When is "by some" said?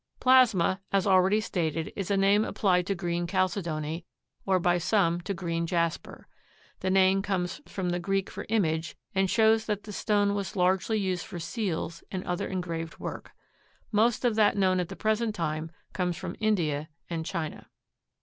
4.57-5.21